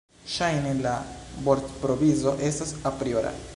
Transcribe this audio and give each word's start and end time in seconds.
Ŝajne 0.35 0.71
la 0.85 0.93
vortprovizo 1.49 2.35
estas 2.51 2.75
apriora. 2.93 3.39